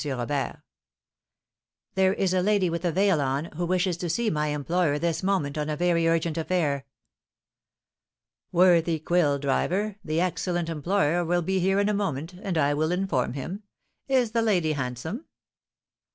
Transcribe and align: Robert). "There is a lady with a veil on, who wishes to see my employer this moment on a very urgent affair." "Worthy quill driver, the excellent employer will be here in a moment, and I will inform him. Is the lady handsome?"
Robert). 0.03 0.63
"There 1.93 2.15
is 2.15 2.33
a 2.33 2.41
lady 2.41 2.71
with 2.71 2.83
a 2.83 2.91
veil 2.91 3.21
on, 3.21 3.45
who 3.55 3.67
wishes 3.67 3.97
to 3.97 4.09
see 4.09 4.31
my 4.31 4.47
employer 4.47 4.97
this 4.97 5.21
moment 5.21 5.59
on 5.59 5.69
a 5.69 5.75
very 5.77 6.07
urgent 6.07 6.39
affair." 6.39 6.87
"Worthy 8.51 8.97
quill 8.97 9.37
driver, 9.37 9.97
the 10.03 10.19
excellent 10.19 10.69
employer 10.69 11.23
will 11.23 11.43
be 11.43 11.59
here 11.59 11.79
in 11.79 11.87
a 11.87 11.93
moment, 11.93 12.33
and 12.33 12.57
I 12.57 12.73
will 12.73 12.91
inform 12.91 13.33
him. 13.33 13.61
Is 14.07 14.31
the 14.31 14.41
lady 14.41 14.71
handsome?" 14.71 15.25